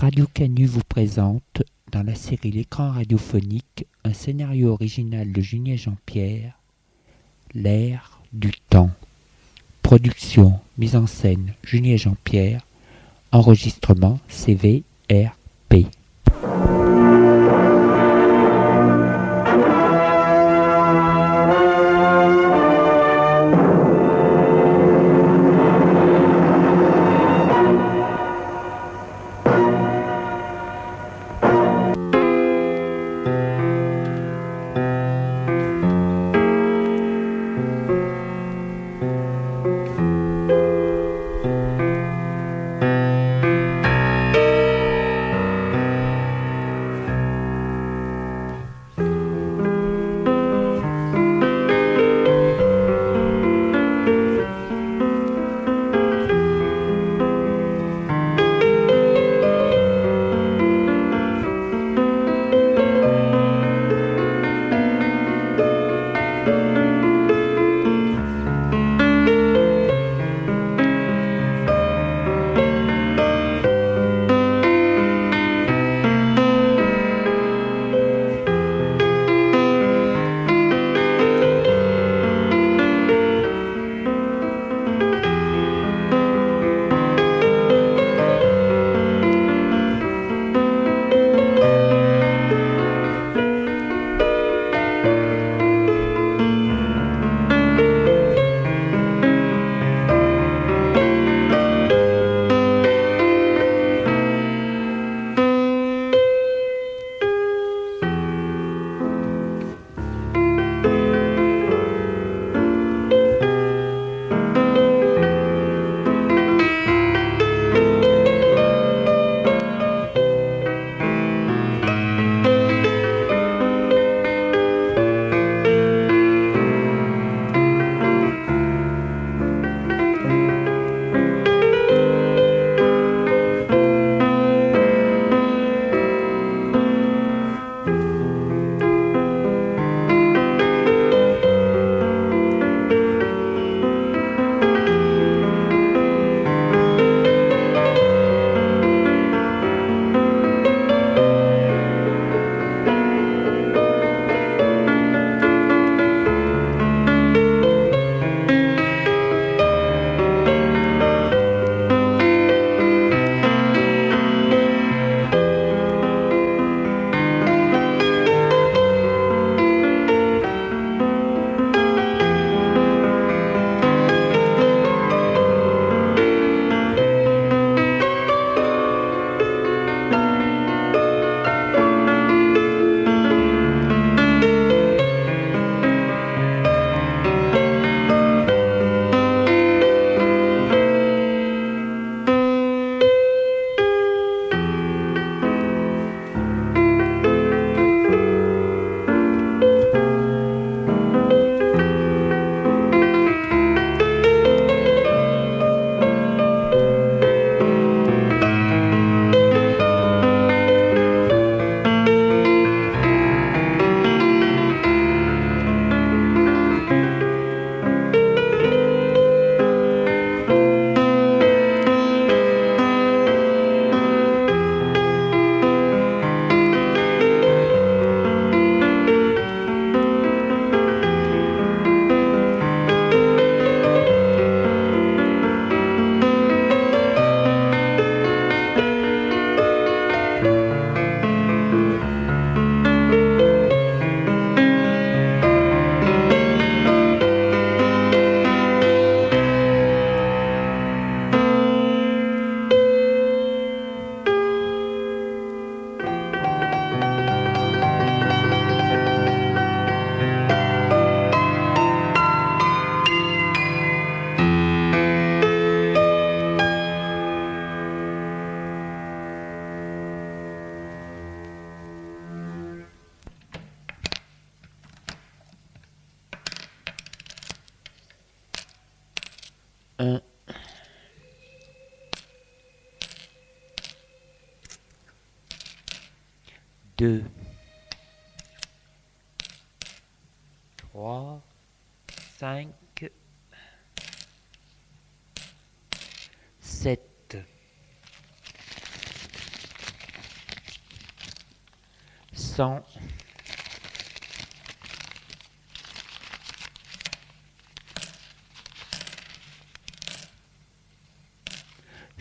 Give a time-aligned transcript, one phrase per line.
[0.00, 6.56] Radio Canu vous présente, dans la série L'écran radiophonique, un scénario original de Julien Jean-Pierre,
[7.52, 8.92] L'air du temps.
[9.82, 12.64] Production, mise en scène, Julien Jean-Pierre.
[13.32, 15.88] Enregistrement CVRP.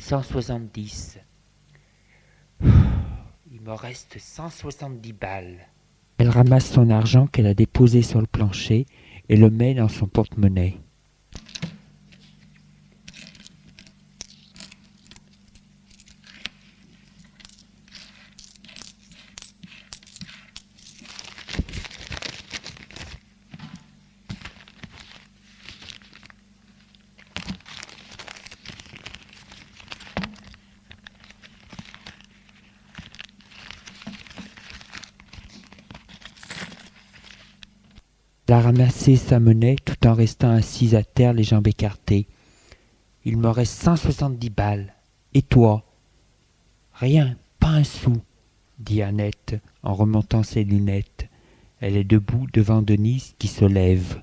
[0.07, 1.19] 170.
[2.61, 5.67] Il me reste 170 balles.
[6.17, 8.85] Elle ramasse son argent qu'elle a déposé sur le plancher
[9.27, 10.77] et le met dans son porte-monnaie.
[38.47, 42.27] Elle a ramassé sa monnaie tout en restant assise à terre, les jambes écartées.
[43.25, 44.93] Il me reste cent soixante-dix balles.
[45.33, 45.83] Et toi?
[46.93, 48.13] Rien, pas un sou,
[48.79, 51.27] dit Annette en remontant ses lunettes.
[51.81, 54.21] Elle est debout devant Denise qui se lève.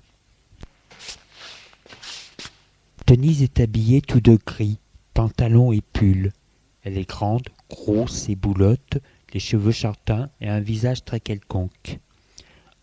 [3.06, 4.79] Denise est habillée tout de gris,
[5.12, 6.32] pantalon et pull.
[6.82, 8.97] Elle est grande, grosse et boulotte,
[9.35, 11.99] les cheveux châtains et un visage très quelconque.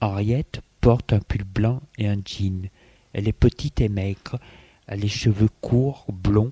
[0.02, 2.70] Henriette porte un pull blanc et un jean.
[3.14, 4.40] Elle est petite et maigre,
[4.88, 6.52] a les cheveux courts, blonds.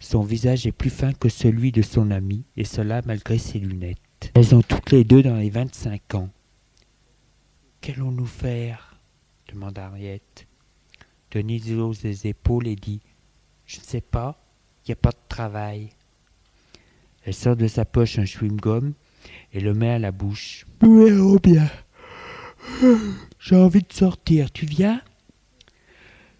[0.00, 4.32] Son visage est plus fin que celui de son amie, et cela malgré ses lunettes.
[4.34, 6.30] Elles ont toutes les deux dans les vingt-cinq ans.
[7.80, 8.98] Qu'allons-nous faire?
[9.48, 10.46] demanda Henriette.
[11.30, 13.00] Denise hausse les épaules et dit
[13.66, 14.42] Je ne sais pas,
[14.84, 15.90] il n'y a pas de travail.
[17.24, 18.92] Elle sort de sa poche un chewing-gum
[19.52, 20.66] et le met à la bouche.
[20.80, 21.68] Bien.
[23.38, 25.02] J'ai envie de sortir, tu viens?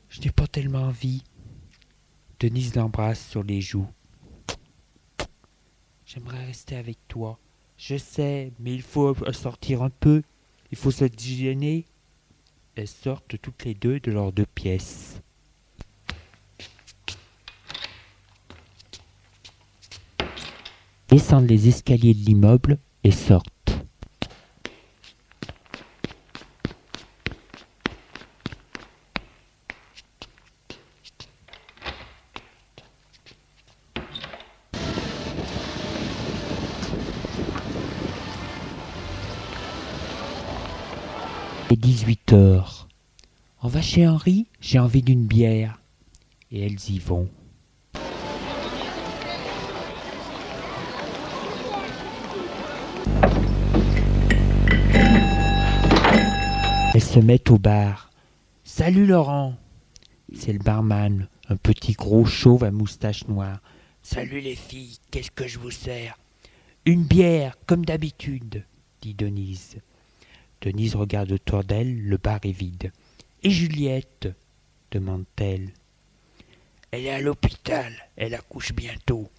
[0.08, 1.22] Je n'ai pas tellement envie.
[2.40, 3.88] Denise l'embrasse sur les joues.
[6.06, 7.38] J'aimerais rester avec toi.
[7.76, 10.22] Je sais, mais il faut sortir un peu.
[10.72, 11.86] Il faut se déjeuner.
[12.74, 15.20] Elles sortent toutes les deux de leurs deux pièces.
[21.08, 23.59] Descendent les escaliers de l'immeuble et sortent.
[41.80, 42.88] 18 heures.
[43.62, 45.80] On va chez Henri, j'ai envie d'une bière.
[46.52, 47.26] Et elles y vont.
[56.92, 58.10] Elles se mettent au bar.
[58.62, 59.54] Salut Laurent
[60.34, 63.62] C'est le barman, un petit gros chauve à moustache noire.
[64.02, 66.18] Salut les filles, qu'est-ce que je vous sers?
[66.84, 68.66] Une bière, comme d'habitude,
[69.00, 69.78] dit Denise.
[70.60, 72.92] Denise regarde autour d'elle, le bar est vide.
[73.42, 74.28] Et Juliette?
[74.90, 75.70] demande-t-elle.
[76.90, 79.30] Elle est à l'hôpital, elle accouche bientôt.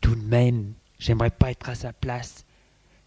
[0.00, 2.44] Tout de même, j'aimerais pas être à sa place.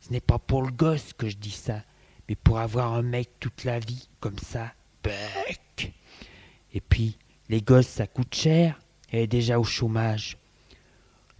[0.01, 1.81] Ce n'est pas pour le gosse que je dis ça,
[2.27, 4.73] mais pour avoir un mec toute la vie, comme ça.
[5.03, 5.93] Bec
[6.73, 8.79] Et puis, les gosses, ça coûte cher,
[9.11, 10.37] elle est déjà au chômage.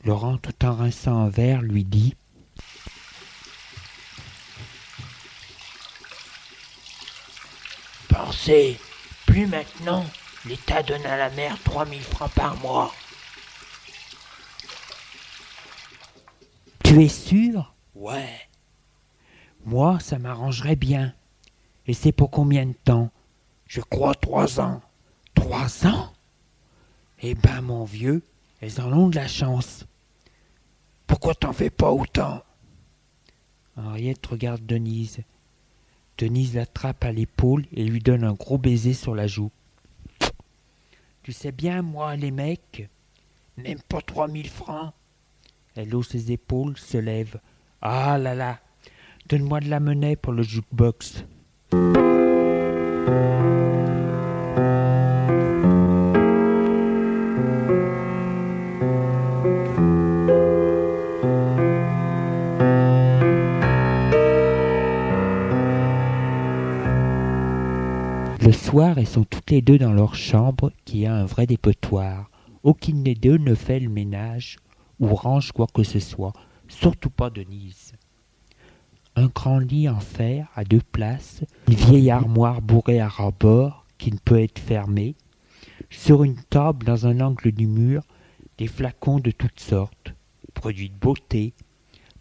[0.05, 2.15] Laurent, tout en rinçant un verre, lui dit
[8.25, 8.77] Pensez,
[9.27, 10.03] plus maintenant,
[10.45, 12.93] l'État donne à la mère trois mille francs par mois.
[16.83, 17.73] Tu es sûr?
[17.95, 18.41] Ouais.
[19.63, 21.13] Moi, ça m'arrangerait bien.
[21.87, 23.09] Et c'est pour combien de temps?
[23.67, 24.81] Je crois trois ans.
[25.33, 26.11] Trois ans?
[27.21, 28.21] Eh ben, mon vieux,
[28.59, 29.85] elles en ont de la chance.
[31.07, 32.43] Pourquoi t'en fais pas autant?
[33.77, 35.19] Henriette regarde Denise.
[36.19, 39.51] Denise l'attrape à l'épaule et lui donne un gros baiser sur la joue.
[41.23, 42.89] Tu sais bien, moi, les mecs,
[43.55, 44.91] même pas trois mille francs.
[45.75, 47.39] Elle hausse ses épaules, se lève.
[47.81, 48.59] Ah là là,
[49.29, 51.23] donne-moi de la monnaie pour le jukebox.
[68.49, 72.31] Le soir, elles sont toutes les deux dans leur chambre qui a un vrai dépotoir.
[72.63, 74.57] Aucune des deux ne fait le ménage
[74.99, 76.33] ou range quoi que ce soit,
[76.67, 77.93] surtout pas Denise.
[79.15, 84.11] Un grand lit en fer à deux places, une vieille armoire bourrée à ras-bord qui
[84.11, 85.13] ne peut être fermée,
[85.91, 88.01] sur une table dans un angle du mur,
[88.57, 90.15] des flacons de toutes sortes,
[90.55, 91.53] produits de beauté,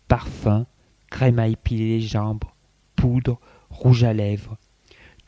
[0.08, 0.66] parfums,
[1.08, 2.44] crème à épiler les jambes,
[2.96, 4.58] poudre, rouge à lèvres.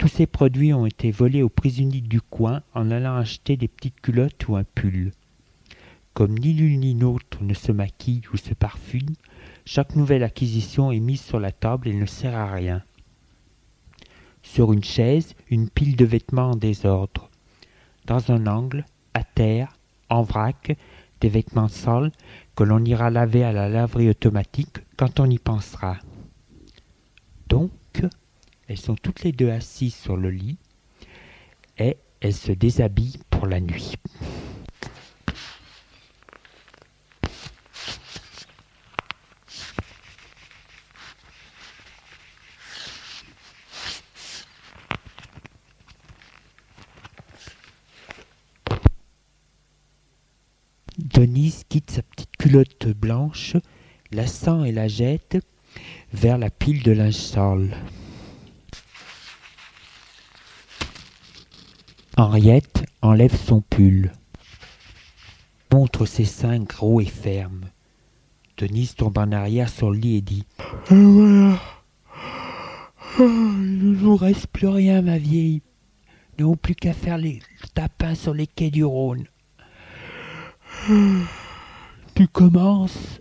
[0.00, 4.00] Tous ces produits ont été volés aux prisonniers du coin en allant acheter des petites
[4.00, 5.12] culottes ou un pull.
[6.14, 9.14] Comme ni l'une ni l'autre ne se maquille ou se parfume,
[9.66, 12.83] chaque nouvelle acquisition est mise sur la table et ne sert à rien.
[14.42, 17.28] Sur une chaise, une pile de vêtements en désordre.
[18.07, 19.76] Dans un angle, à terre,
[20.09, 20.78] en vrac,
[21.21, 22.11] des vêtements sales
[22.57, 25.99] que l'on ira laver à la laverie automatique quand on y pensera.
[27.50, 27.71] Donc,
[28.71, 30.57] elles sont toutes les deux assises sur le lit
[31.77, 33.95] et elles se déshabillent pour la nuit.
[50.97, 53.57] Denise quitte sa petite culotte blanche,
[54.12, 55.39] la sent et la jette
[56.12, 57.77] vers la pile de linge sale.
[62.33, 64.13] Henriette enlève son pull,
[65.73, 67.65] montre ses seins gros et fermes.
[68.57, 70.45] Denise tombe en arrière sur le lit et dit
[70.91, 71.59] Voilà,
[73.19, 75.61] il ne nous reste plus rien, ma vieille.
[76.39, 77.41] Nous n'avons plus qu'à faire les
[77.75, 79.27] tapins sur les quais du Rhône.
[82.15, 83.19] Tu commences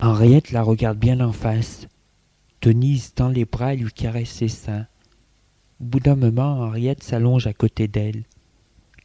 [0.00, 1.86] Henriette la regarde bien en face.
[2.62, 4.86] Denise tend les bras et lui caresse ses seins.
[5.82, 8.24] Au bout d'un moment, Henriette s'allonge à côté d'elle.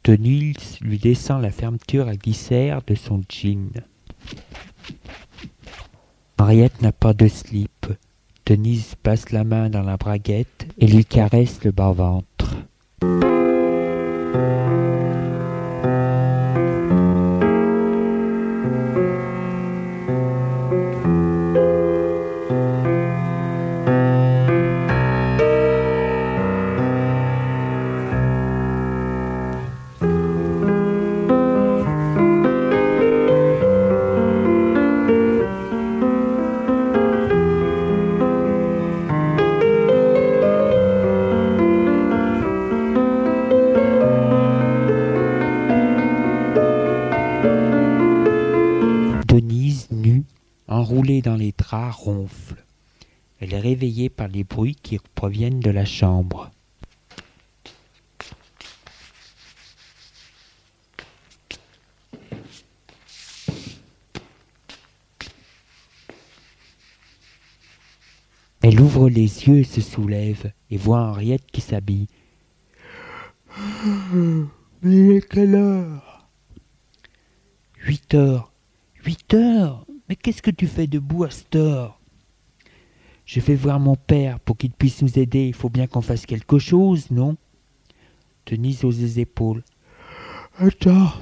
[0.04, 3.70] Denise lui descend la fermeture à glissière de son jean.
[6.38, 7.86] Henriette n'a pas de slip.
[8.44, 12.26] Denise passe la main dans la braguette et lui caresse le bas-ventre.
[51.04, 52.64] Dans les draps, ronfle.
[53.38, 56.50] Elle est réveillée par les bruits qui proviennent de la chambre.
[68.62, 72.08] Elle ouvre les yeux et se soulève et voit Henriette qui s'habille.
[74.82, 76.26] Mais il est quelle heure?
[77.76, 78.52] Huit heures.
[79.04, 79.84] Huit heures?
[80.08, 81.98] Mais qu'est-ce que tu fais debout à cette heure
[83.24, 85.46] Je vais voir mon père pour qu'il puisse nous aider.
[85.46, 87.36] Il faut bien qu'on fasse quelque chose, non?
[88.46, 89.62] Denise hausse les épaules.
[90.58, 91.12] Attends,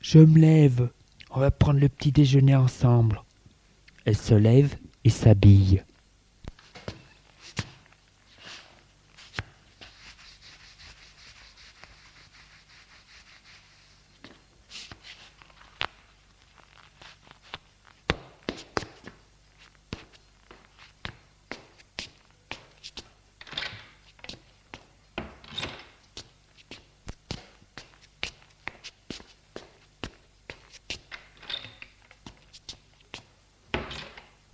[0.00, 0.90] je me lève.
[1.30, 3.20] On va prendre le petit déjeuner ensemble.
[4.04, 5.82] Elle se lève et s'habille.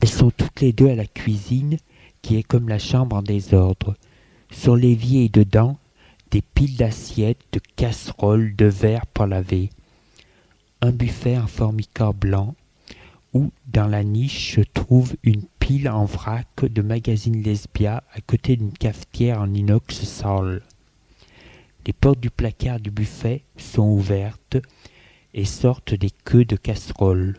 [0.04, 1.78] Elles sont toutes les deux à la cuisine,
[2.22, 3.96] qui est comme la chambre en désordre.
[4.52, 5.78] Sur l'évier et dedans,
[6.30, 9.70] des piles d'assiettes, de casseroles, de verres pour laver.
[10.80, 12.54] Un buffet en formica blanc,
[13.32, 18.54] où, dans la niche, se trouve une pile en vrac de magazines Lesbia à côté
[18.54, 20.62] d'une cafetière en inox sale.
[21.84, 24.58] Les portes du placard du buffet sont ouvertes
[25.32, 27.36] et sortent des queues de casseroles.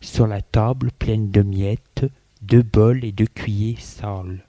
[0.00, 2.06] Sur la table pleine de miettes,
[2.42, 4.44] deux bols et deux cuillers sales.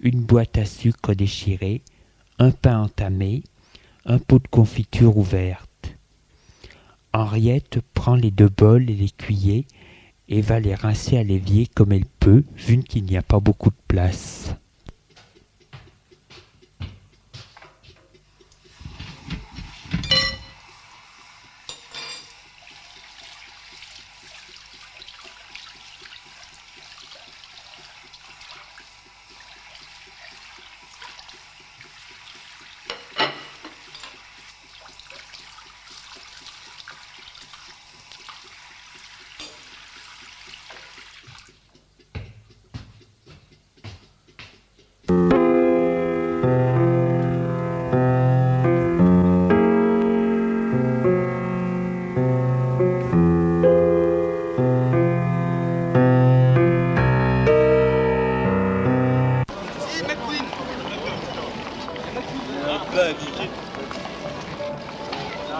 [0.00, 1.82] Une boîte à sucre déchirée,
[2.38, 3.42] un pain entamé,
[4.04, 5.96] un pot de confiture ouverte.
[7.12, 9.66] Henriette prend les deux bols et les cuillers
[10.28, 13.70] et va les rincer à l'évier comme elle peut, vu qu'il n'y a pas beaucoup
[13.70, 14.54] de place.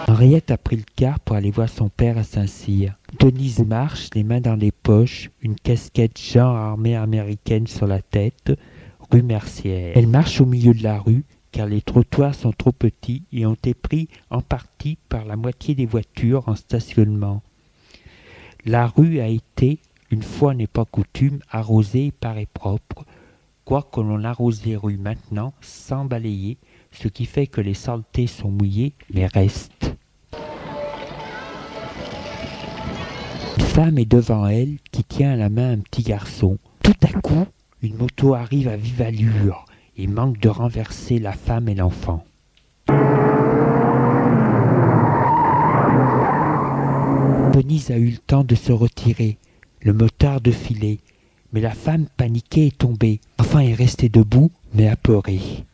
[0.09, 2.93] Henriette a pris le car pour aller voir son père à Saint-Cyr.
[3.19, 8.51] Denise marche, les mains dans les poches, une casquette genre armée américaine sur la tête,
[9.11, 9.93] rue Mercière.
[9.95, 13.53] Elle marche au milieu de la rue, car les trottoirs sont trop petits et ont
[13.53, 17.41] été pris en partie par la moitié des voitures en stationnement.
[18.65, 19.79] La rue a été,
[20.11, 23.05] une fois n'est pas coutume, arrosée et paraît propre,
[23.65, 26.57] quoique l'on arrose les rues maintenant sans balayer,
[26.91, 29.95] ce qui fait que les saletés sont mouillées mais restent.
[33.57, 36.57] Une femme est devant elle qui tient à la main un petit garçon.
[36.83, 37.45] Tout à coup,
[37.81, 39.65] une moto arrive à vive allure
[39.97, 42.25] et manque de renverser la femme et l'enfant.
[47.53, 49.37] Denise a eu le temps de se retirer,
[49.81, 50.99] le motard de filer,
[51.53, 53.19] mais la femme paniquée est tombée.
[53.39, 55.65] Enfin est restée debout, mais apeurée.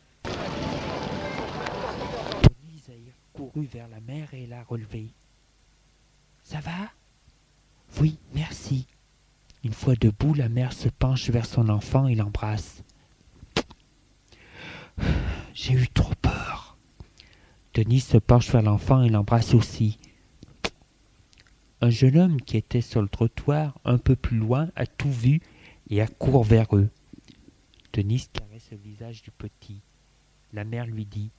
[2.42, 2.92] Denise a
[3.32, 5.08] couru vers la mère et l'a relevée.
[6.42, 6.90] Ça va?
[8.00, 8.86] Oui, merci.
[9.64, 12.84] Une fois debout, la mère se penche vers son enfant et l'embrasse.
[15.54, 16.76] J'ai eu trop peur.
[17.72, 19.98] Denise se penche vers l'enfant et l'embrasse aussi.
[21.80, 25.40] Un jeune homme qui était sur le trottoir un peu plus loin a tout vu
[25.88, 26.90] et accourt vers eux.
[27.94, 29.80] Denise caresse le visage du petit.
[30.52, 31.30] La mère lui dit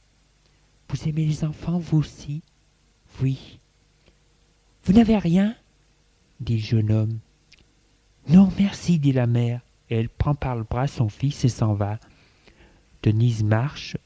[0.89, 2.41] Vous aimez les enfants, vous aussi
[3.21, 3.59] Oui.
[4.83, 5.55] Vous n'avez rien
[6.39, 7.19] dit le jeune homme.
[8.27, 11.73] Non, merci, dit la mère, et elle prend par le bras son fils et s'en
[11.73, 11.99] va.
[13.03, 13.97] Denise marche,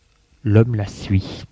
[0.43, 1.45] l'homme la suit.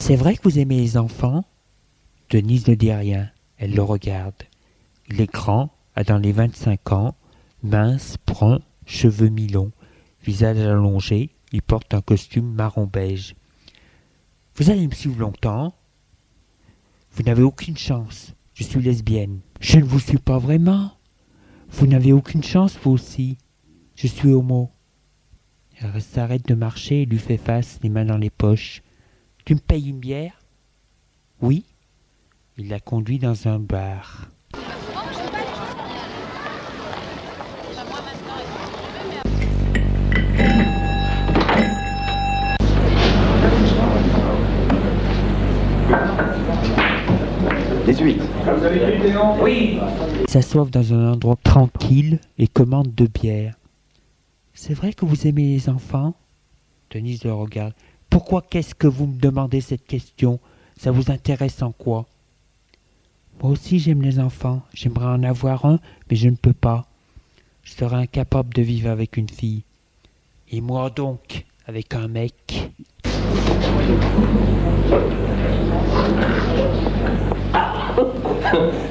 [0.00, 1.44] C'est vrai que vous aimez les enfants?
[2.30, 4.42] Denise ne dit rien, elle le regarde.
[5.08, 7.14] Il est grand, a dans les vingt-cinq ans,
[7.62, 9.70] mince, brun, cheveux mi-longs,
[10.24, 13.36] visage allongé, il porte un costume marron beige.
[14.56, 15.74] Vous allez me suivre longtemps?
[17.16, 19.40] Vous n'avez aucune chance, je suis lesbienne.
[19.58, 20.92] Je ne vous suis pas vraiment.
[21.70, 23.38] Vous n'avez aucune chance, vous aussi.
[23.94, 24.70] Je suis homo.
[25.80, 28.82] Elle s'arrête de marcher et lui fait face, les mains dans les poches.
[29.46, 30.42] Tu me payes une bière?
[31.40, 31.64] Oui.
[32.58, 34.30] Il la conduit dans un bar.
[49.40, 49.78] Oui.
[50.26, 53.54] S'assoivent dans un endroit tranquille et commande deux bières.
[54.54, 56.14] C'est vrai que vous aimez les enfants?
[56.90, 57.74] Denise le regarde.
[58.10, 60.40] Pourquoi qu'est-ce que vous me demandez cette question?
[60.76, 62.06] Ça vous intéresse en quoi?
[63.40, 64.62] Moi aussi j'aime les enfants.
[64.74, 65.78] J'aimerais en avoir un,
[66.10, 66.86] mais je ne peux pas.
[67.62, 69.62] Je serais incapable de vivre avec une fille.
[70.50, 72.70] Et moi donc, avec un mec?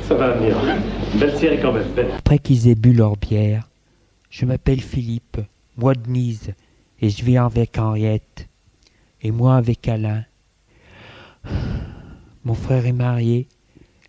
[0.08, 0.58] Ça va venir.
[1.20, 1.86] Belle série quand même.
[2.18, 3.70] Après qu'ils aient bu leur bière,
[4.30, 5.38] je m'appelle Philippe,
[5.78, 6.54] moi Denise,
[7.00, 8.48] et je vis avec Henriette,
[9.22, 10.26] et moi avec Alain.
[12.44, 13.48] Mon frère est marié,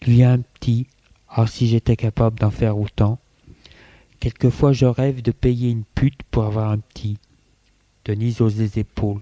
[0.06, 0.86] lui a un petit,
[1.28, 3.18] alors si j'étais capable d'en faire autant.
[4.20, 7.18] Quelquefois je rêve de payer une pute pour avoir un petit.
[8.04, 9.20] Denise hausse les épaules,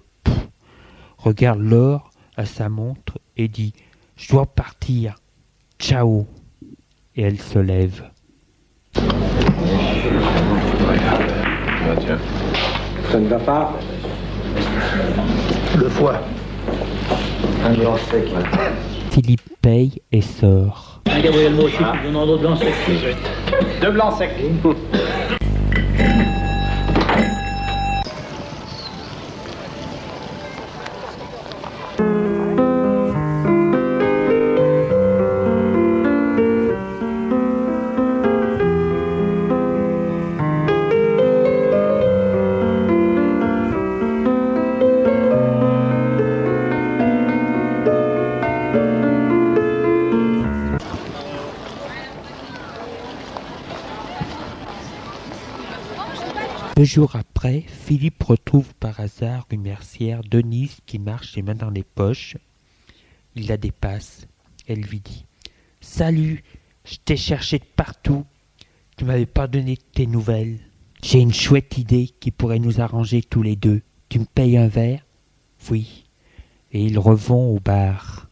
[1.18, 3.72] regarde l'or à sa montre et dit
[4.16, 5.16] Je dois partir.
[5.86, 6.26] Ciao.
[7.14, 8.04] Et elle se lève.
[8.96, 9.02] Ah.
[13.10, 13.78] Ça ne va pas
[15.76, 16.22] Le foie.
[17.66, 18.24] Un blanc sec.
[19.10, 21.02] Philippe paye et sort.
[21.04, 22.72] Un Gabriel tu donnes un autre blanc sec.
[23.82, 24.30] Deux blancs secs.
[56.84, 61.70] Deux jours après, Philippe retrouve par hasard une mercière, Denise, qui marche les mains dans
[61.70, 62.36] les poches.
[63.34, 64.26] Il la dépasse.
[64.68, 65.24] Elle lui dit
[65.80, 66.44] Salut,
[66.84, 68.26] je t'ai cherché de partout.
[68.98, 70.58] Tu m'avais pas donné tes nouvelles.
[71.02, 73.80] J'ai une chouette idée qui pourrait nous arranger tous les deux.
[74.10, 75.06] Tu me payes un verre?
[75.70, 76.04] Oui.
[76.70, 78.28] Et ils revont au bar.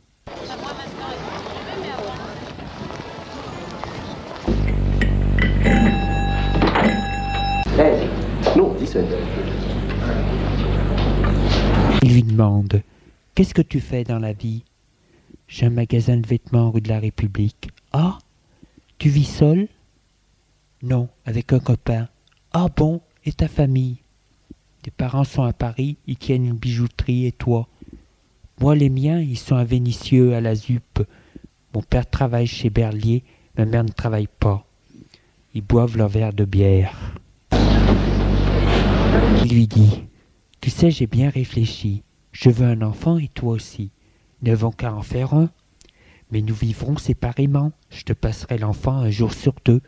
[8.92, 9.06] 17.
[12.02, 12.82] Il lui demande
[13.34, 14.64] Qu'est-ce que tu fais dans la vie
[15.48, 17.70] J'ai un magasin de vêtements rue de la République.
[17.92, 18.18] Ah
[18.98, 19.68] Tu vis seul
[20.82, 22.08] Non, avec un copain.
[22.52, 23.96] Ah bon Et ta famille?
[24.82, 27.68] Tes parents sont à Paris, ils tiennent une bijouterie et toi?
[28.60, 31.00] Moi, les miens, ils sont à Vénissieux, à la ZUP.
[31.72, 33.24] Mon père travaille chez Berlier,
[33.56, 34.66] ma mère ne travaille pas.
[35.54, 37.11] Ils boivent leur verre de bière.
[39.44, 40.04] Il lui dit
[40.60, 42.04] Tu sais, j'ai bien réfléchi.
[42.30, 43.90] Je veux un enfant et toi aussi.
[44.40, 45.50] Ne n'avons qu'à en faire un.
[46.30, 47.72] Mais nous vivrons séparément.
[47.90, 49.80] Je te passerai l'enfant un jour sur deux.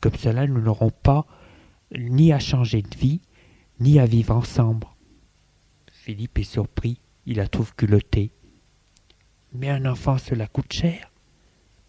[0.00, 1.24] Comme cela, nous n'aurons pas
[1.96, 3.20] ni à changer de vie,
[3.78, 4.88] ni à vivre ensemble.
[5.92, 7.00] Philippe est surpris.
[7.26, 8.32] Il la trouve culottée.
[9.52, 11.12] Mais un enfant, cela coûte cher.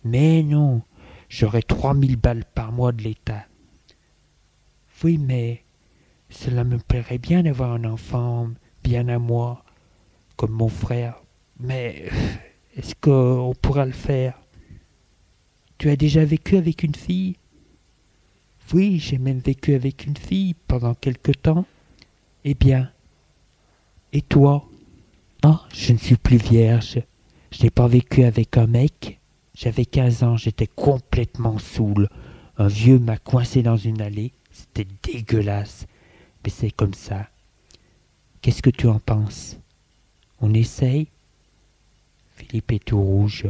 [0.03, 0.83] Mais non,
[1.29, 3.45] j'aurai trois mille balles par mois de l'État.
[5.03, 5.63] Oui, mais
[6.29, 8.49] cela me plairait bien d'avoir un enfant
[8.83, 9.63] bien à moi,
[10.35, 11.21] comme mon frère.
[11.59, 12.09] Mais
[12.75, 14.39] est-ce qu'on pourra le faire?
[15.77, 17.35] Tu as déjà vécu avec une fille?
[18.73, 21.65] Oui, j'ai même vécu avec une fille pendant quelque temps.
[22.43, 22.91] Eh bien,
[24.13, 24.67] et toi?
[25.43, 26.99] Ah, je ne suis plus vierge.
[27.51, 29.19] Je n'ai pas vécu avec un mec.
[29.53, 32.09] J'avais quinze ans, j'étais complètement saoul.
[32.57, 34.33] Un vieux m'a coincé dans une allée.
[34.51, 35.87] C'était dégueulasse.
[36.47, 37.27] Mais c'est comme ça.
[38.41, 39.57] Qu'est-ce que tu en penses?
[40.39, 41.09] On essaye?
[42.37, 43.47] Philippe est tout rouge.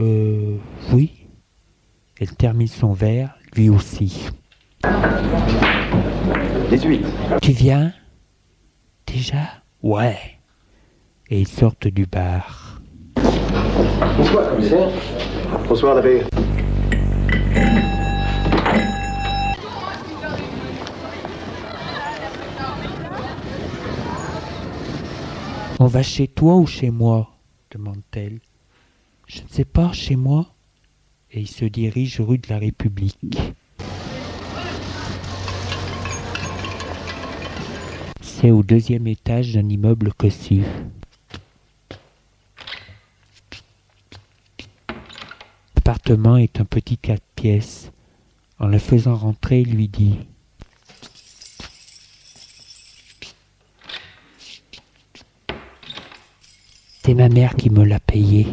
[0.00, 0.56] Euh.
[0.92, 1.28] Oui.
[2.18, 4.30] Elle termine son verre, lui aussi.
[6.70, 7.06] 18.
[7.40, 7.92] Tu viens?
[9.06, 9.62] Déjà?
[9.80, 10.18] Ouais.
[11.30, 12.82] Et ils sortent du bar.
[14.16, 14.90] Bonsoir, commissaire.
[15.68, 16.24] Bonsoir, l'abbé.
[25.82, 27.28] On va chez toi ou chez moi
[27.72, 28.38] demande-t-elle.
[29.26, 30.46] Je ne sais pas, chez moi.
[31.32, 33.36] Et il se dirige rue de la République.
[38.20, 40.62] C'est au deuxième étage d'un immeuble cossu.
[45.74, 47.90] L'appartement est un petit quatre pièces.
[48.60, 50.20] En le faisant rentrer, il lui dit
[57.04, 58.46] C'est ma mère qui me l'a payé.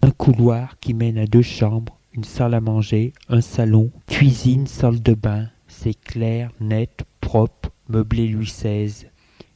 [0.00, 5.02] Un couloir qui mène à deux chambres, une salle à manger, un salon, cuisine, salle
[5.02, 5.50] de bain.
[5.68, 9.08] C'est clair, net, propre, meublé Louis XVI.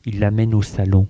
[0.05, 1.09] Il l'amène au salon.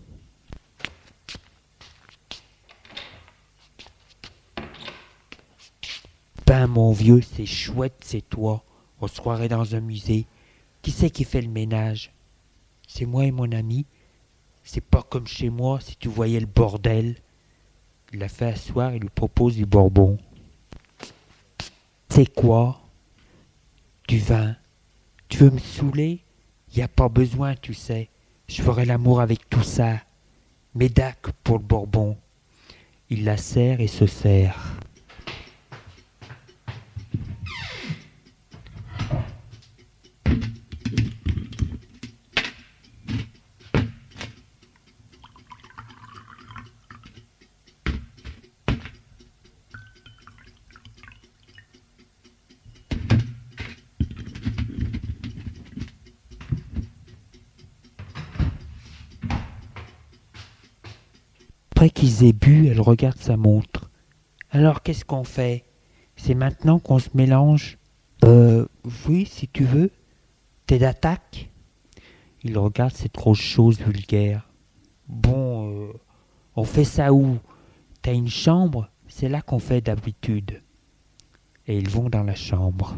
[6.46, 8.62] Ben mon vieux, c'est chouette, c'est toi.
[9.00, 10.26] On se dans un musée.
[10.80, 12.12] Qui c'est qui fait le ménage?
[12.86, 13.86] C'est moi et mon ami.
[14.64, 17.16] C'est pas comme chez moi si tu voyais le bordel.
[18.12, 20.18] Il la fait asseoir et lui propose du bourbon.
[22.08, 22.80] C'est quoi?
[24.08, 24.56] Du vin.
[25.28, 26.20] Tu veux me saouler?
[26.74, 28.08] Y a pas besoin, tu sais.
[28.48, 30.00] Je ferai l'amour avec tout ça.
[30.74, 32.16] Médac pour le bourbon.
[33.10, 34.78] Il la serre et se serre.
[62.22, 63.90] Elle regarde sa montre.
[64.50, 65.64] Alors qu'est-ce qu'on fait?
[66.16, 67.78] C'est maintenant qu'on se mélange?
[68.24, 68.66] Euh,
[69.06, 69.90] oui, si tu veux.
[70.66, 71.50] T'es d'attaque?
[72.42, 74.48] Il regarde cette grosse chose vulgaire.
[75.08, 75.92] Bon, euh,
[76.54, 77.38] on fait ça où?
[78.00, 78.88] T'as une chambre?
[79.08, 80.62] C'est là qu'on fait d'habitude.
[81.66, 82.96] Et ils vont dans la chambre.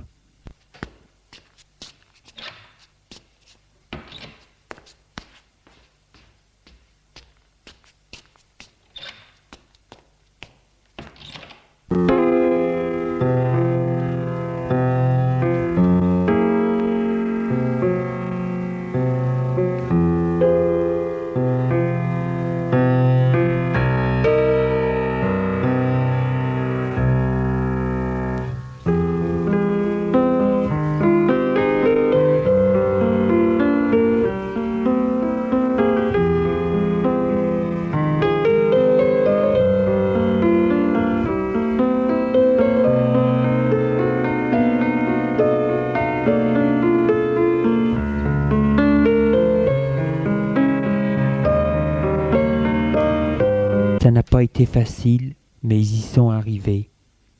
[54.69, 56.91] Facile, mais ils y sont arrivés.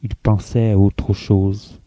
[0.03, 1.78] Ils pensaient à autre chose.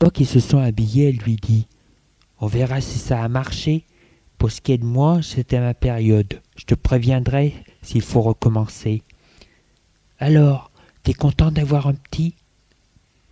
[0.00, 1.66] Fois qu'ils se sont habillés, elle lui dit
[2.38, 3.84] On verra si ça a marché.
[4.38, 6.40] Pour ce qui est de moi, c'était ma période.
[6.56, 9.02] Je te préviendrai s'il faut recommencer.
[10.18, 10.70] Alors,
[11.02, 12.34] t'es content d'avoir un petit?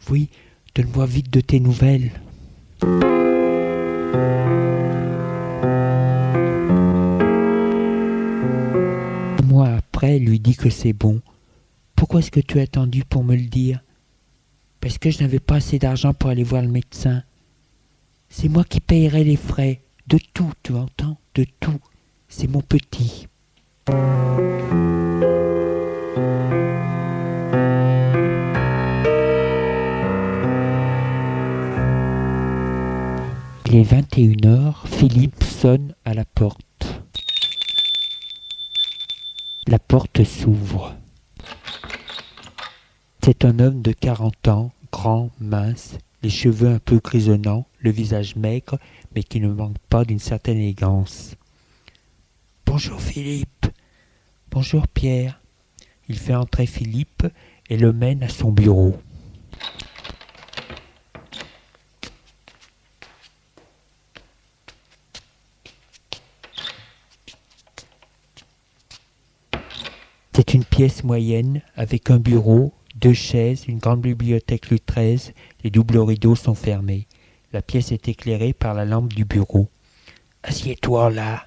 [0.08, 0.30] Oui,
[0.74, 2.12] donne-moi vite de tes nouvelles.
[2.82, 2.88] Un
[9.44, 11.20] mois après, elle lui dit que c'est bon.
[11.94, 13.83] Pourquoi est-ce que tu as attendu pour me le dire?
[14.84, 17.22] Parce que je n'avais pas assez d'argent pour aller voir le médecin.
[18.28, 19.80] C'est moi qui payerai les frais.
[20.08, 21.80] De tout, tu entends De tout.
[22.28, 23.26] C'est mon petit.
[33.64, 37.00] Il est 21h, Philippe sonne à la porte.
[39.66, 40.94] La porte s'ouvre.
[43.26, 48.36] C'est un homme de 40 ans, grand, mince, les cheveux un peu grisonnants, le visage
[48.36, 48.78] maigre,
[49.14, 51.34] mais qui ne manque pas d'une certaine élégance.
[52.66, 53.68] Bonjour Philippe.
[54.50, 55.40] Bonjour Pierre.
[56.06, 57.26] Il fait entrer Philippe
[57.70, 58.94] et le mène à son bureau.
[70.34, 75.98] C'est une pièce moyenne avec un bureau, deux chaises, une grande bibliothèque XIII, les doubles
[75.98, 77.06] rideaux sont fermés.
[77.52, 79.68] La pièce est éclairée par la lampe du bureau.
[80.42, 81.46] Assieds-toi là,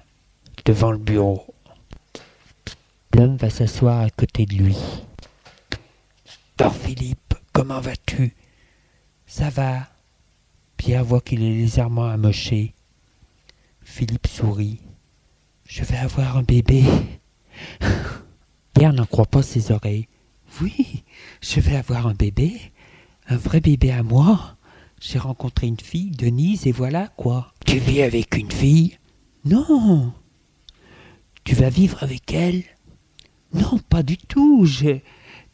[0.64, 1.54] devant le bureau.
[3.14, 4.76] L'homme va s'asseoir à côté de lui.
[6.58, 8.34] Alors Philippe, comment vas-tu?
[9.26, 9.88] Ça va?
[10.76, 12.74] Pierre voit qu'il est légèrement amoché.
[13.82, 14.80] Philippe sourit.
[15.66, 16.84] Je vais avoir un bébé.
[18.74, 20.08] Pierre n'en croit pas ses oreilles.
[20.60, 21.04] Oui,
[21.40, 22.60] je vais avoir un bébé,
[23.28, 24.56] un vrai bébé à moi.
[25.00, 27.52] J'ai rencontré une fille, Denise, et voilà quoi.
[27.64, 28.98] Tu vis avec une fille?
[29.44, 30.12] Non.
[31.44, 32.64] Tu vas vivre avec elle?
[33.52, 34.66] Non, pas du tout.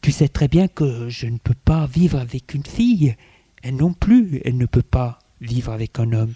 [0.01, 3.15] Tu sais très bien que je ne peux pas vivre avec une fille.
[3.61, 6.33] Elle non plus, elle ne peut pas vivre avec un homme.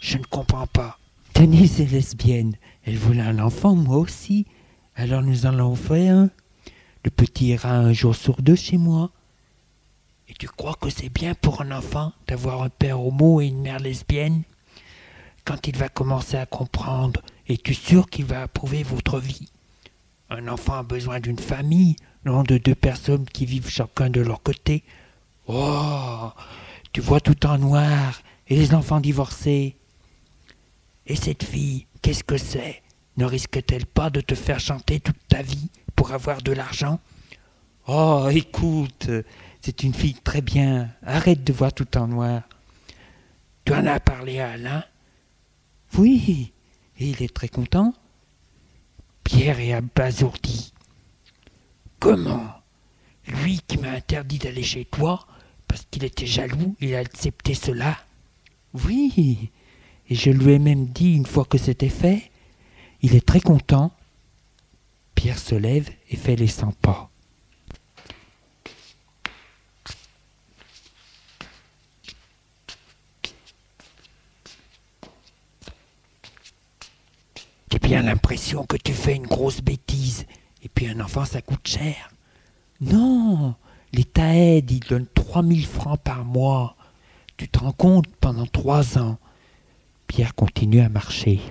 [0.00, 0.98] Je ne comprends pas.
[1.34, 2.56] Denise est lesbienne.
[2.84, 4.46] Elle voulait un enfant, moi aussi.
[4.94, 6.30] Alors nous en avons fait un.
[7.04, 9.10] Le petit ira un jour sur deux chez moi.
[10.28, 13.60] Et tu crois que c'est bien pour un enfant d'avoir un père homo et une
[13.60, 14.42] mère lesbienne?
[15.44, 19.50] Quand il va commencer à comprendre, es-tu sûr qu'il va approuver votre vie?
[20.30, 24.42] Un enfant a besoin d'une famille, non de deux personnes qui vivent chacun de leur
[24.42, 24.82] côté.
[25.46, 26.30] Oh
[26.94, 29.76] Tu vois tout en noir, et les enfants divorcés.
[31.06, 32.82] Et cette fille, qu'est-ce que c'est?
[33.16, 36.98] Ne risque-t-elle pas de te faire chanter toute ta vie pour avoir de l'argent?
[37.86, 39.08] Oh, écoute,
[39.60, 40.90] c'est une fille très bien.
[41.04, 42.42] Arrête de voir tout en noir.
[43.64, 44.84] Tu en as parlé à Alain?
[45.96, 46.52] Oui,
[46.98, 47.94] et il est très content.
[49.22, 50.72] Pierre est abasourdi.
[52.00, 52.46] Comment?
[53.26, 55.26] Lui qui m'a interdit d'aller chez toi,
[55.68, 57.96] parce qu'il était jaloux, il a accepté cela?
[58.74, 59.50] Oui,
[60.08, 62.30] et je lui ai même dit une fois que c'était fait.
[63.06, 63.92] Il est très content.
[65.14, 67.10] Pierre se lève et fait les cent pas.
[77.70, 80.24] J'ai bien l'impression que tu fais une grosse bêtise.
[80.62, 82.10] Et puis un enfant, ça coûte cher.
[82.80, 83.54] Non,
[83.92, 86.74] l'État aide, il donne 3000 francs par mois.
[87.36, 89.18] Tu te rends compte pendant trois ans.
[90.06, 91.42] Pierre continue à marcher.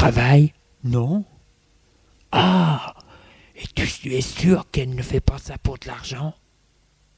[0.00, 1.26] Travaille Non.
[2.32, 2.94] Ah
[3.54, 6.32] Et tu es sûr qu'elle ne fait pas ça pour de l'argent?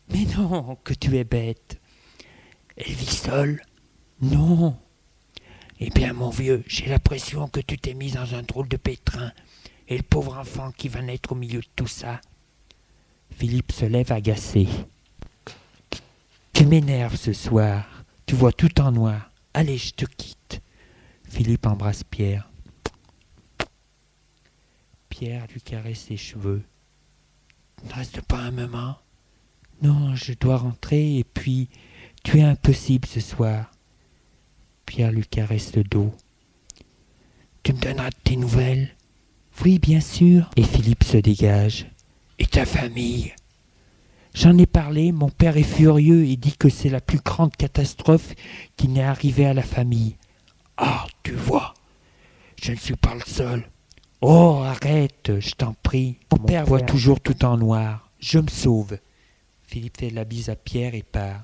[0.08, 1.80] Mais non, que tu es bête.
[2.76, 3.62] Elle vit seule?
[4.20, 4.76] Non.
[5.78, 9.30] Eh bien, mon vieux, j'ai l'impression que tu t'es mis dans un drôle de pétrin.
[9.86, 12.20] Et le pauvre enfant qui va naître au milieu de tout ça.
[13.30, 14.66] Philippe se lève agacé.
[16.52, 17.86] Tu m'énerves ce soir.
[18.26, 19.30] Tu vois tout en noir.
[19.54, 20.60] Allez, je te quitte.
[21.28, 22.48] Philippe embrasse Pierre.
[25.24, 26.64] Pierre lui caresse les cheveux.
[27.84, 28.96] Ne reste pas un moment.
[29.80, 31.68] Non, je dois rentrer et puis
[32.24, 33.70] tu es impossible ce soir.
[34.84, 36.12] Pierre lui caresse le dos.
[37.62, 38.96] Tu me donneras tes nouvelles
[39.64, 40.50] Oui, bien sûr.
[40.56, 41.86] Et Philippe se dégage.
[42.40, 43.32] Et ta famille
[44.34, 48.34] J'en ai parlé, mon père est furieux et dit que c'est la plus grande catastrophe
[48.76, 50.16] qui n'est arrivée à la famille.
[50.78, 51.74] Ah, tu vois,
[52.60, 53.68] je ne suis pas le seul.
[54.24, 56.16] Oh, arrête, je t'en prie.
[56.30, 58.08] Mon, père, voit toujours tout en noir.
[58.20, 58.96] Je me sauve.
[59.64, 61.42] Philippe fait la bise à Pierre et part.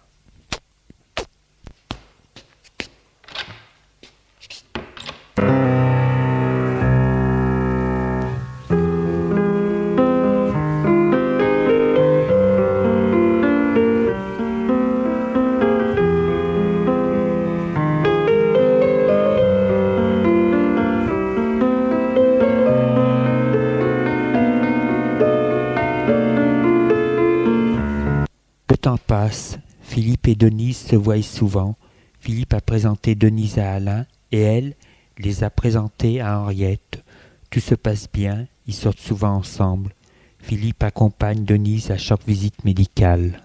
[29.81, 31.77] Philippe et Denise se voient souvent.
[32.21, 34.75] Philippe a présenté Denise à Alain et elle
[35.19, 37.03] les a présentés à Henriette.
[37.51, 39.95] Tout se passe bien, ils sortent souvent ensemble.
[40.41, 43.41] Philippe accompagne Denise à chaque visite médicale.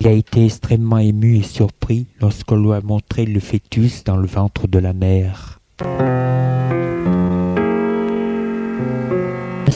[0.00, 4.26] Il a été extrêmement ému et surpris lorsqu'on lui a montré le fœtus dans le
[4.26, 5.60] ventre de la mère.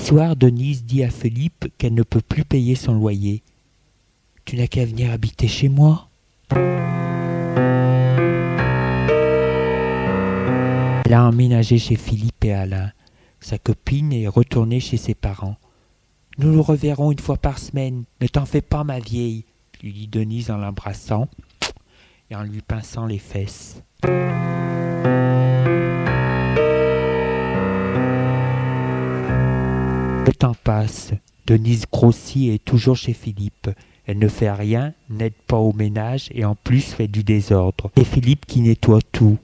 [0.05, 3.43] Soir, Denise dit à Philippe qu'elle ne peut plus payer son loyer.
[4.45, 6.09] Tu n'as qu'à venir habiter chez moi.
[11.07, 12.93] Elle a emménagé chez Philippe et Alain.
[13.41, 15.57] Sa copine est retournée chez ses parents.
[16.37, 18.05] Nous nous reverrons une fois par semaine.
[18.21, 19.47] Ne t'en fais pas, ma vieille,
[19.83, 21.29] lui dit Denise en l'embrassant
[22.31, 23.83] et en lui pinçant les fesses.
[30.53, 31.13] Passe.
[31.47, 33.71] Denise grossit et est toujours chez Philippe.
[34.07, 37.91] Elle ne fait rien, n'aide pas au ménage et en plus fait du désordre.
[37.97, 39.39] Et Philippe qui nettoie tout.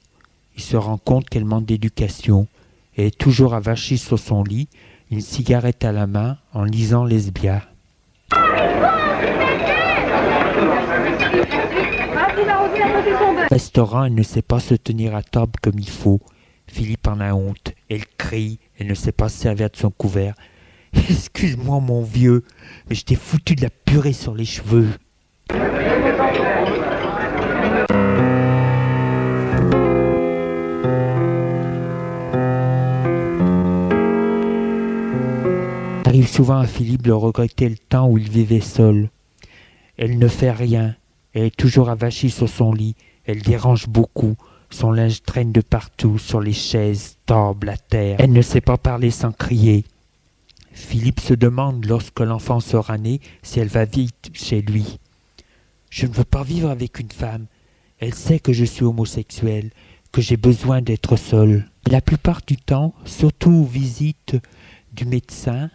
[0.55, 2.47] Il se rend compte qu'elle manque d'éducation.
[2.95, 4.67] Elle est toujours avachie sur son lit,
[5.09, 7.63] une cigarette à la main, en lisant Lesbia.
[8.31, 8.37] Au
[13.49, 16.21] restaurant, elle ne sait pas se tenir à table comme il faut.
[16.67, 17.73] Philippe en a honte.
[17.89, 20.35] Elle crie, elle ne sait pas se servir de son couvert.
[20.93, 22.43] Excuse-moi, mon vieux,
[22.89, 24.89] mais je t'ai foutu de la purée sur les cheveux.
[36.05, 39.09] Arrive souvent à Philippe de regretter le temps où il vivait seul.
[39.97, 40.95] Elle ne fait rien,
[41.33, 44.35] elle est toujours avachie sur son lit, elle dérange beaucoup,
[44.69, 48.17] son linge traîne de partout, sur les chaises, table, à terre.
[48.19, 49.85] Elle ne sait pas parler sans crier.
[50.73, 54.99] Philippe se demande, lorsque l'enfant sera né, si elle va vite chez lui.
[55.89, 57.47] Je ne veux pas vivre avec une femme.
[57.99, 59.71] Elle sait que je suis homosexuel,
[60.11, 61.69] que j'ai besoin d'être seul.
[61.89, 64.37] La plupart du temps, surtout aux visites
[64.93, 65.69] du médecin,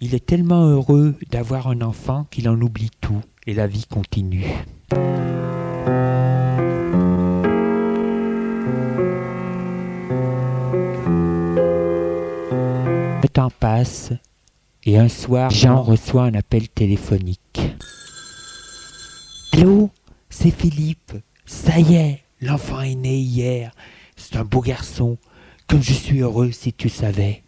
[0.00, 4.44] il est tellement heureux d'avoir un enfant qu'il en oublie tout et la vie continue.
[13.34, 14.12] Temps passe
[14.84, 17.60] et un soir, Jean reçoit un appel téléphonique.
[19.52, 19.90] Allô,
[20.30, 21.14] c'est Philippe.
[21.44, 23.72] Ça y est, l'enfant est né hier.
[24.16, 25.18] C'est un beau garçon.
[25.68, 27.42] Comme je suis heureux si tu savais.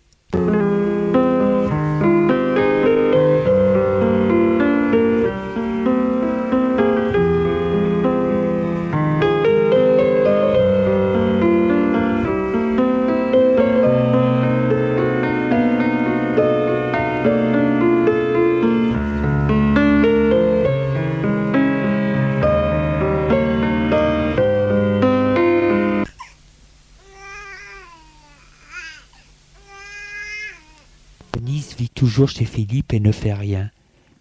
[32.25, 33.71] Chez Philippe et ne fait rien.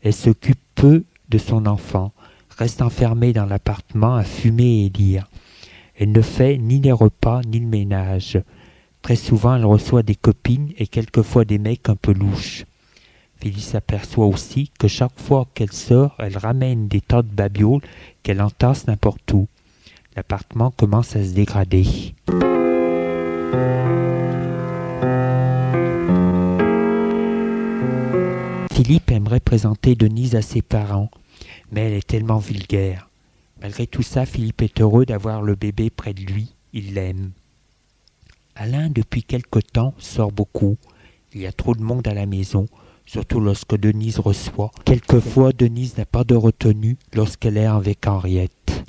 [0.02, 2.12] Elle s'occupe peu de son enfant,
[2.58, 5.30] reste enfermée dans l'appartement à fumer et lire.
[5.98, 8.38] Elle ne fait ni les repas ni le ménage.
[9.02, 12.66] Très souvent, elle reçoit des copines et quelquefois des mecs un peu louches.
[13.38, 17.82] Philippe s'aperçoit aussi que chaque fois qu'elle sort, elle ramène des tas de babioles
[18.24, 19.48] qu'elle entasse n'importe où.
[20.16, 21.86] L'appartement commence à se dégrader.
[28.76, 31.10] Philippe aimerait présenter Denise à ses parents,
[31.72, 33.10] mais elle est tellement vulgaire.
[33.62, 37.32] Malgré tout ça, Philippe est heureux d'avoir le bébé près de lui, il l'aime.
[38.54, 40.76] Alain, depuis quelque temps, sort beaucoup.
[41.34, 42.66] Il y a trop de monde à la maison,
[43.06, 44.72] surtout lorsque Denise reçoit.
[44.84, 48.84] Quelquefois, Denise n'a pas de retenue lorsqu'elle est avec Henriette.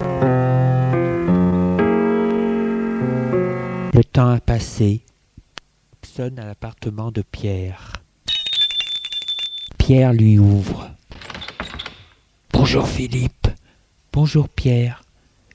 [3.94, 5.02] Le temps a passé.
[6.02, 8.02] Sonne à l'appartement de Pierre.
[9.86, 10.90] Pierre lui ouvre.
[12.52, 13.46] Bonjour Philippe.
[14.12, 15.04] Bonjour Pierre.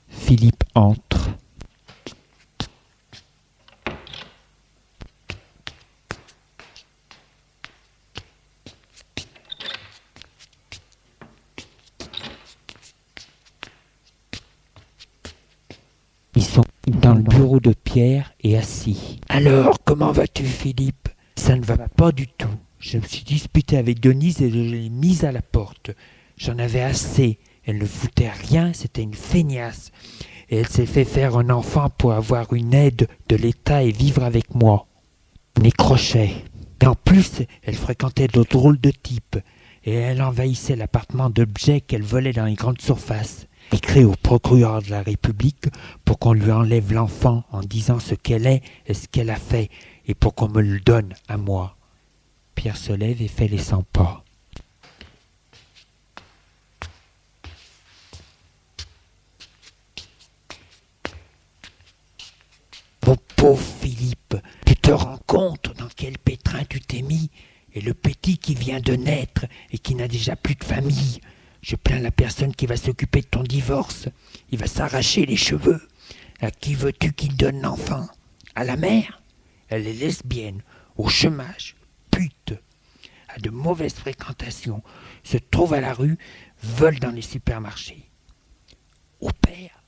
[0.08, 1.28] Philippe entre.
[16.34, 19.20] Ils sont dans le bureau de Pierre et assis.
[19.28, 21.10] Alors, comment vas-tu Philippe?
[21.36, 22.48] Ça ne va pas du tout.
[22.82, 25.92] Je me suis disputé avec Denise et je l'ai mise à la porte.
[26.36, 27.38] J'en avais assez.
[27.64, 29.92] Elle ne foutait rien, c'était une feignasse.
[30.50, 34.24] Et elle s'est fait faire un enfant pour avoir une aide de l'État et vivre
[34.24, 34.88] avec moi.
[35.62, 36.32] Mes crochets.
[36.80, 39.38] Et en plus, elle fréquentait de drôles de types.
[39.84, 43.46] Et elle envahissait l'appartement d'objets qu'elle volait dans les grandes surfaces.
[43.70, 45.68] Écrit au procureur de la République
[46.04, 49.70] pour qu'on lui enlève l'enfant en disant ce qu'elle est et ce qu'elle a fait,
[50.06, 51.76] et pour qu'on me le donne à moi.
[52.54, 54.24] Pierre se lève et fait les cent pas.
[63.06, 67.30] Mon pauvre Philippe, tu te rends compte dans quel pétrin tu t'es mis?
[67.74, 71.20] Et le petit qui vient de naître et qui n'a déjà plus de famille.
[71.62, 74.08] Je plains la personne qui va s'occuper de ton divorce.
[74.50, 75.80] Il va s'arracher les cheveux.
[76.40, 78.06] À qui veux-tu qu'il donne l'enfant?
[78.54, 79.20] À la mère?
[79.68, 80.62] Elle est lesbienne,
[80.96, 81.76] au chômage,
[82.12, 82.54] pute,
[83.28, 84.84] a de mauvaises fréquentations,
[85.24, 86.18] se trouve à la rue,
[86.62, 88.08] vole dans les supermarchés.
[89.20, 89.82] Au père,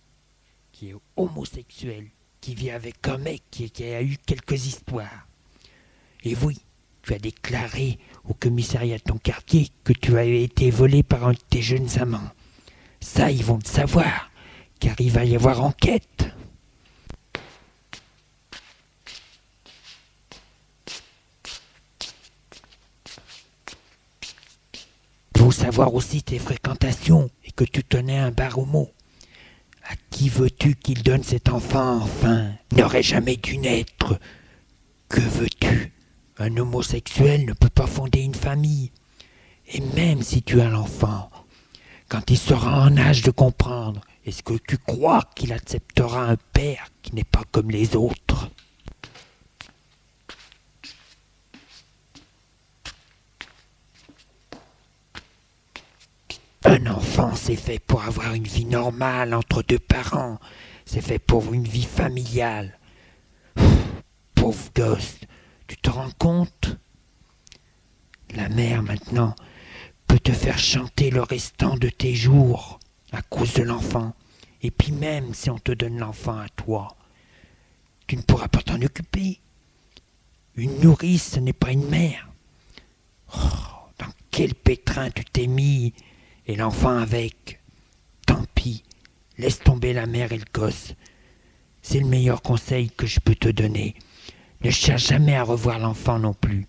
[0.72, 2.08] qui est homosexuel,
[2.40, 5.28] qui vit avec un mec qui, qui a eu quelques histoires.
[6.24, 6.58] Et oui,
[7.02, 11.32] tu as déclaré au commissariat de ton quartier que tu avais été volé par un
[11.32, 12.30] de tes jeunes amants.
[13.00, 14.30] Ça, ils vont le savoir,
[14.80, 16.34] car il va y avoir enquête.
[25.54, 28.90] Savoir aussi tes fréquentations et que tu tenais un bar homo.
[29.84, 32.52] À qui veux-tu qu'il donne cet enfant enfin?
[32.76, 34.18] N'aurait jamais dû naître.
[35.08, 35.92] Que veux-tu?
[36.38, 38.90] Un homosexuel ne peut pas fonder une famille.
[39.68, 41.30] Et même si tu as l'enfant,
[42.08, 46.88] quand il sera en âge de comprendre, est-ce que tu crois qu'il acceptera un père
[47.02, 48.50] qui n'est pas comme les autres?
[56.64, 60.38] Un enfant, c'est fait pour avoir une vie normale entre deux parents.
[60.86, 62.78] C'est fait pour une vie familiale.
[64.34, 65.18] Pauvre gosse,
[65.66, 66.78] tu te rends compte?
[68.34, 69.34] La mère, maintenant,
[70.06, 72.80] peut te faire chanter le restant de tes jours
[73.12, 74.14] à cause de l'enfant.
[74.62, 76.96] Et puis même si on te donne l'enfant à toi,
[78.06, 79.38] tu ne pourras pas t'en occuper.
[80.56, 82.30] Une nourrice, ce n'est pas une mère.
[83.36, 85.92] Oh, dans quel pétrin tu t'es mis?
[86.46, 87.60] Et l'enfant avec.
[88.26, 88.84] Tant pis,
[89.38, 90.94] laisse tomber la mère et le gosse.
[91.82, 93.94] C'est le meilleur conseil que je peux te donner.
[94.62, 96.66] Ne cherche jamais à revoir l'enfant non plus.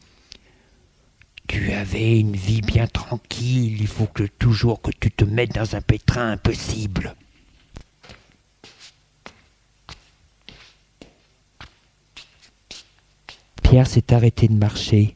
[1.48, 5.76] Tu avais une vie bien tranquille, il faut que toujours que tu te mettes dans
[5.76, 7.16] un pétrin impossible.
[13.62, 15.16] Pierre s'est arrêté de marcher.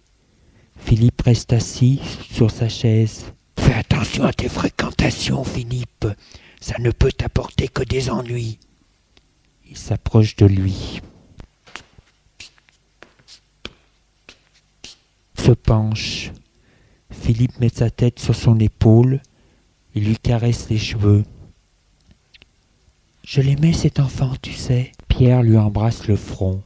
[0.77, 1.99] Philippe reste assis
[2.31, 3.33] sur sa chaise.
[3.69, 6.07] Fais attention à tes fréquentations, Philippe.
[6.59, 8.57] Ça ne peut t'apporter que des ennuis.
[9.69, 11.01] Il s'approche de lui.
[15.35, 16.31] Se penche.
[17.11, 19.21] Philippe met sa tête sur son épaule.
[19.93, 21.23] Il lui caresse les cheveux.
[23.23, 24.93] Je l'aimais cet enfant, tu sais.
[25.09, 26.63] Pierre lui embrasse le front.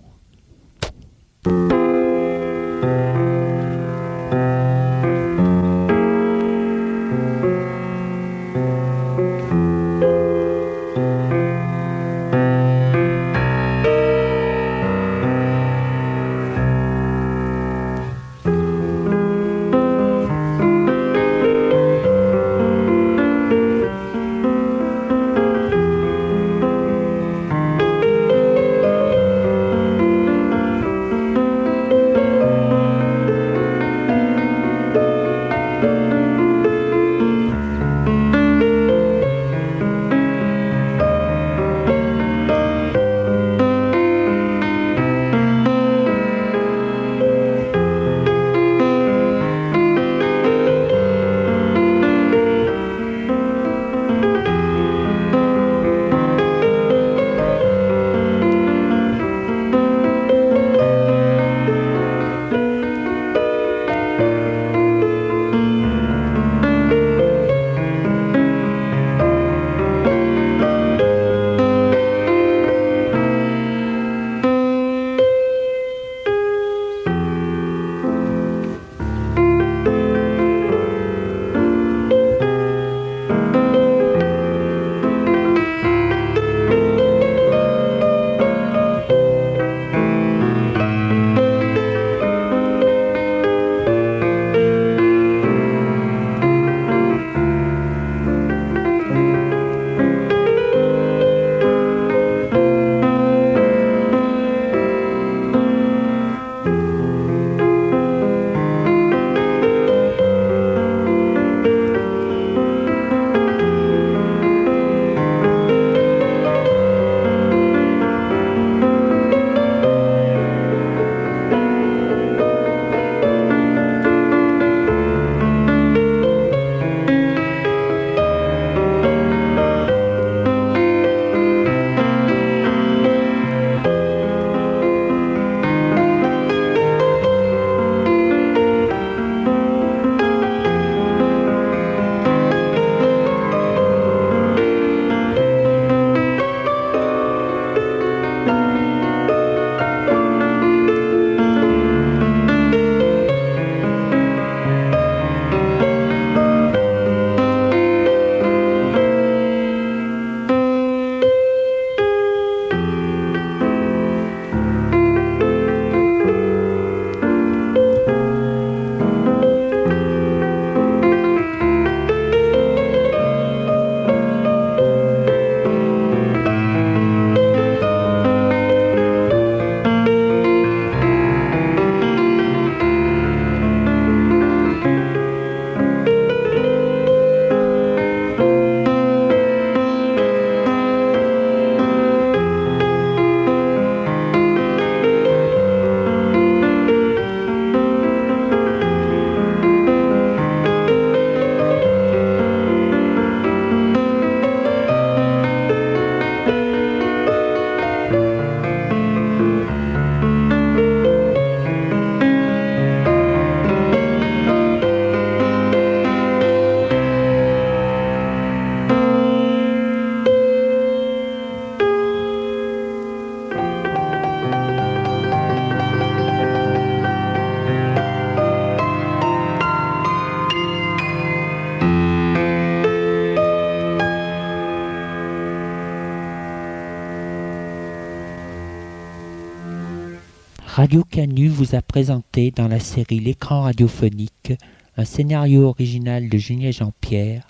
[240.94, 244.54] Radio vous a présenté dans la série L'écran radiophonique
[244.96, 247.48] un scénario original de Julien Jean-Pierre,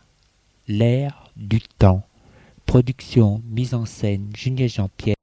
[0.69, 2.03] L'ère du temps.
[2.65, 5.17] Production, mise en scène, Julien Jean-Pierre.